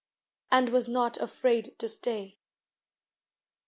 [0.51, 2.39] And was not afraid to stay.